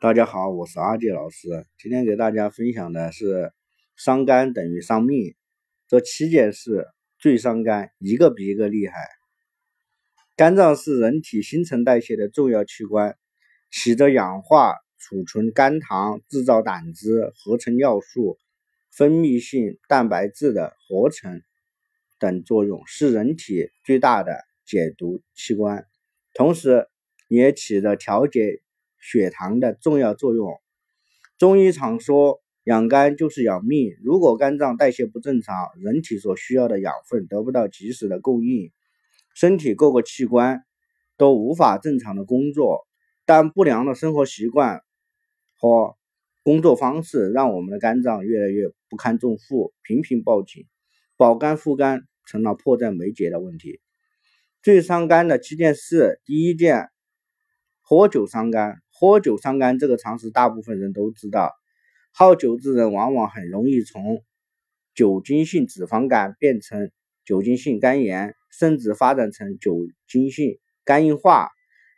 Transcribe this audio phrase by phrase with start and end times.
[0.00, 1.66] 大家好，我是阿杰老师。
[1.78, 3.52] 今天给大家分享的是
[3.96, 5.34] 伤肝等于伤命，
[5.88, 6.86] 这七件事
[7.18, 8.94] 最伤肝，一个比一个厉害。
[10.36, 13.18] 肝脏是人体新陈代谢的重要器官，
[13.70, 18.38] 起着氧化、储存肝糖、制造胆汁、合成尿素、
[18.90, 21.42] 分泌性蛋白质的合成
[22.18, 25.84] 等作用，是人体最大的解毒器官，
[26.32, 26.88] 同时
[27.28, 28.62] 也起着调节。
[29.00, 30.60] 血糖的重要作用。
[31.38, 33.96] 中医常说，养肝就是养命。
[34.04, 38.70] 如果肝脏代谢不正常，人体所需要的养分得不到及时的供应，
[39.34, 40.62] 身体各个器官
[41.16, 42.86] 都无法正常的工作。
[43.24, 44.82] 但不良的生活习惯
[45.56, 45.96] 和
[46.42, 50.66] 工作方式，让我们的肝脏越来越不堪重负，频频报警，
[51.16, 53.80] 保肝护肝成了迫在眉睫的问题。
[54.62, 56.88] 最伤肝的七件事，第一件，
[57.80, 58.82] 喝酒伤肝。
[59.00, 61.54] 喝酒伤肝这个常识，大部分人都知道。
[62.12, 64.22] 好酒之人往往很容易从
[64.94, 66.90] 酒精性脂肪肝变成
[67.24, 71.48] 酒精性肝炎，甚至发展成酒精性肝硬化。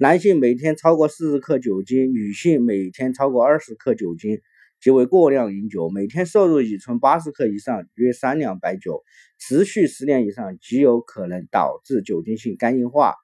[0.00, 4.40] 男性每天超过四十克酒精，女性每天超过二十克酒精，
[4.80, 5.90] 即为过量饮酒。
[5.90, 9.02] 每天摄入乙醇八十克以上，约三两白酒，
[9.38, 13.16] 持续十年以上，极有可能导致酒精性肝硬化。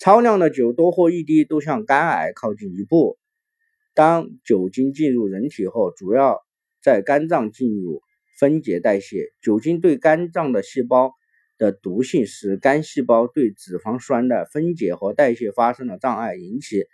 [0.00, 3.18] 超量的酒多喝一滴都向肝癌靠近一步。
[3.92, 6.40] 当酒精进入人体后，主要
[6.82, 8.00] 在肝脏进入
[8.38, 9.26] 分解代谢。
[9.42, 11.12] 酒精对肝脏的细胞
[11.58, 16.86] 的毒性，使肝细胞对脂肪酸的分解和代谢发生了障碍，引起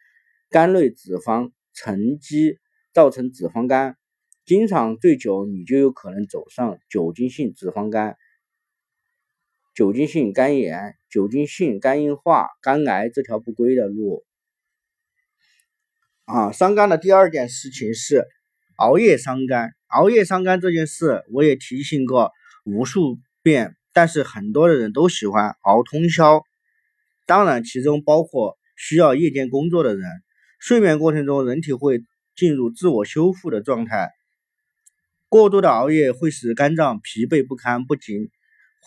[0.50, 2.58] 肝内脂肪沉积，
[2.92, 3.96] 造成脂肪肝。
[4.44, 8.16] 经常醉酒，你就有可能走上酒精性脂肪肝。
[9.77, 14.24] 酒精性肝炎、酒精性肝硬化、肝癌这条不归的路
[16.24, 16.50] 啊！
[16.50, 18.24] 伤肝的第二件事情是
[18.77, 19.74] 熬夜伤肝。
[19.88, 22.32] 熬夜伤肝这件事，我也提醒过
[22.64, 26.43] 无数遍，但是很多的人都喜欢熬通宵。
[27.26, 30.08] 当然，其中包括需要夜间工作的人。
[30.58, 32.03] 睡眠过程中，人体会
[32.34, 34.10] 进入自我修复的状态。
[35.28, 38.31] 过度的熬夜会使肝脏疲惫不堪，不仅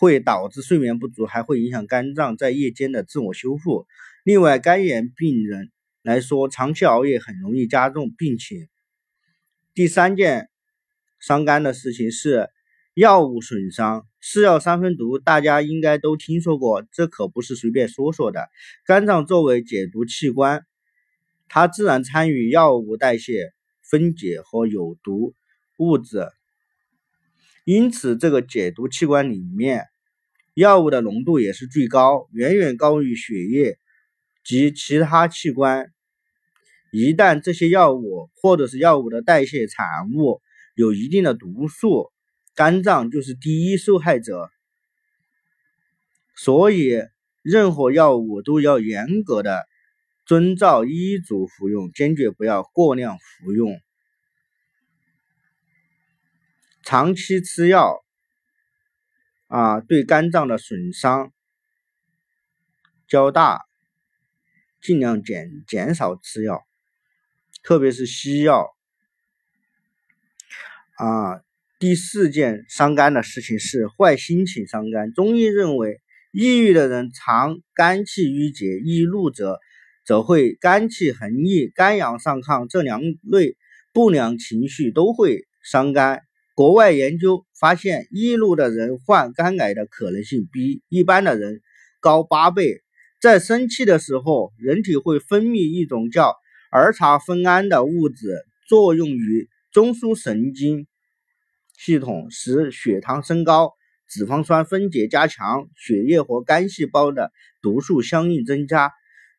[0.00, 3.86] 会导致睡眠不足，还会影响肝脏在夜间的自我修复。
[4.24, 5.70] 另外，肝炎病人
[6.02, 8.66] 来说，长期熬夜很容易加重病情。
[9.74, 10.48] 第三件
[11.18, 12.48] 伤肝的事情是
[12.94, 18.48] 药物损伤，是药三分毒，大家应该都听说过，这可不是随便说说的。
[18.86, 20.64] 肝脏作为解毒器官，
[21.46, 23.52] 它自然参与药物代谢、
[23.82, 25.34] 分解和有毒
[25.76, 26.26] 物质。
[27.64, 29.86] 因此，这个解毒器官里面，
[30.54, 33.78] 药物的浓度也是最高，远远高于血液
[34.44, 35.92] 及其他器官。
[36.90, 40.40] 一旦这些药物或者是药物的代谢产物
[40.74, 42.10] 有一定的毒素，
[42.54, 44.50] 肝脏就是第一受害者。
[46.34, 47.02] 所以，
[47.42, 49.66] 任何药物都要严格的
[50.24, 53.78] 遵照医嘱服用，坚决不要过量服用。
[56.82, 58.04] 长期吃药
[59.48, 61.32] 啊，对肝脏的损伤
[63.06, 63.62] 较大，
[64.80, 66.66] 尽量减减少吃药，
[67.62, 68.74] 特别是西药
[70.96, 71.42] 啊。
[71.78, 75.14] 第四件伤肝的事情是坏心情伤肝。
[75.14, 79.58] 中医认为，抑郁的人常肝气郁结，易怒者
[80.04, 83.56] 则会肝气横逆，肝阳上亢，这两类
[83.94, 86.22] 不良情绪都会伤肝。
[86.54, 91.60] 国外研究发现，易怒的人患肝癌的可能性比一般的人
[92.00, 92.82] 高八倍。
[93.20, 96.36] 在生气的时候，人体会分泌一种叫
[96.70, 100.86] 儿茶酚胺的物质，作用于中枢神经
[101.78, 103.72] 系统，使血糖升高，
[104.08, 107.30] 脂肪酸分解加强，血液和肝细胞的
[107.62, 108.92] 毒素相应增加。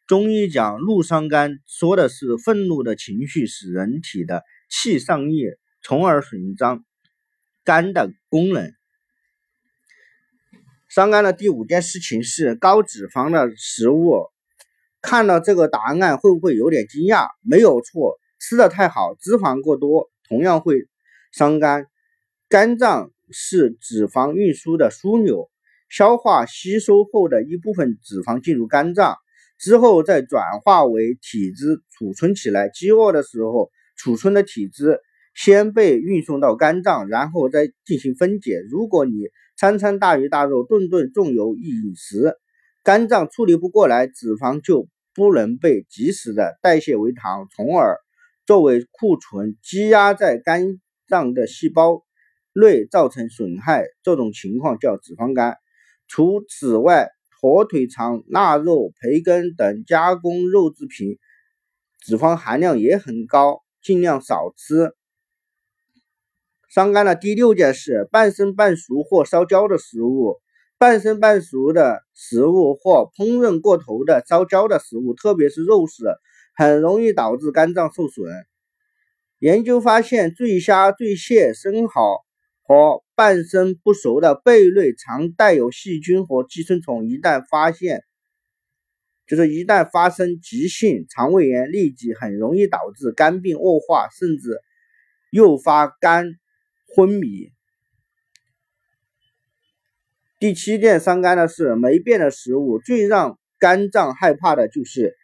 [0.08, 5.46] 中医讲怒伤肝，说的是愤怒的情绪使人体的气上逆，
[5.84, 6.84] 从而损伤。
[7.64, 8.74] 肝的功能，
[10.90, 14.28] 伤肝的第五件事情是高脂肪的食物。
[15.00, 17.28] 看到这个答案会不会有点惊讶？
[17.42, 20.88] 没有错，吃的太好，脂肪过多同样会
[21.32, 21.88] 伤肝。
[22.50, 25.50] 肝脏是脂肪运输的枢纽，
[25.90, 29.18] 消化吸收后的一部分脂肪进入肝脏
[29.60, 32.70] 之后，再转化为体脂储存起来。
[32.70, 35.00] 饥饿的时候储存的体脂。
[35.44, 38.62] 先被运送到肝脏，然后再进行分解。
[38.70, 39.24] 如果你
[39.58, 42.36] 餐餐大鱼大肉，顿顿重油饮食，
[42.84, 47.98] 肝脏处理不过来，脂肪就不能被及时的代谢为糖，从而
[48.46, 52.04] 作为库存积压在肝脏的细胞
[52.54, 53.86] 内，造成损害。
[54.04, 55.58] 这种情况叫脂肪肝。
[56.08, 57.10] 除此外，
[57.42, 61.18] 火腿肠、腊肉、培根等加工肉制品
[62.00, 64.94] 脂肪含量也很高，尽量少吃。
[66.74, 70.40] 伤肝的第六件事：半生半熟或烧焦的食物。
[70.78, 76.06] 半生半熟的食物或烹饪过头的烧焦的食物，特别是肉食，
[76.56, 78.26] 很容易导致肝脏受损。
[79.40, 82.24] 研究发现，醉虾、醉蟹、生蚝
[82.64, 88.02] 和半生不熟的贝类常带有细菌和寄生虫，一旦发现，
[89.28, 94.58] 就是一旦发生急性肠胃炎，立即很容易导致肝病恶化，甚至
[95.32, 96.38] 诱发肝
[96.96, 97.52] 昏迷。
[100.40, 105.16] 第七件伤肝的是霉变的食物，最让肝脏害怕的就是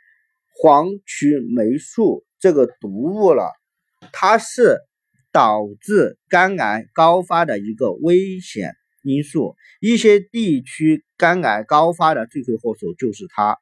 [0.55, 3.51] 黄曲霉素这个毒物了，
[4.11, 4.77] 它是
[5.31, 9.55] 导致肝癌高发的一个危险因素。
[9.81, 13.57] 一些地区肝癌高发的罪魁祸首就是它。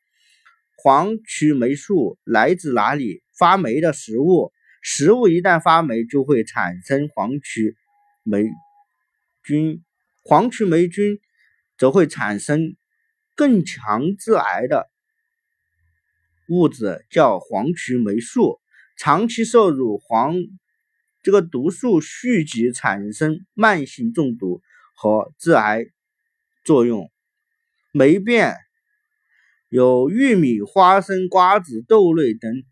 [0.77, 3.23] 黄曲霉素来自哪里？
[3.39, 7.75] 发霉的食物，食物一旦发霉，就会产生黄曲
[8.25, 8.43] 霉
[9.45, 9.81] 菌，
[10.23, 11.21] 黄曲霉菌。
[11.77, 12.77] 则会产生
[13.35, 14.89] 更强致癌的
[16.47, 18.61] 物质，叫黄曲霉素。
[18.97, 20.35] 长期摄入黄
[21.21, 24.61] 这个毒素，蓄积产生慢性中毒
[24.95, 25.87] 和致癌
[26.63, 27.11] 作用。
[27.91, 28.55] 霉变
[29.67, 32.63] 有玉米、花生、瓜子、豆类等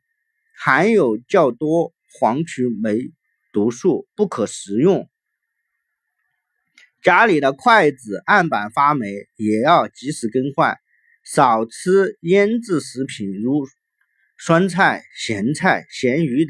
[0.55, 3.11] 含有较多黄曲霉
[3.51, 5.09] 毒素，不可食用。
[7.03, 9.05] 家里的筷子案板发霉，
[9.35, 10.77] 也要及时更换。
[11.25, 13.65] 少吃腌制食品，如
[14.37, 16.41] 酸菜、咸菜、咸鱼。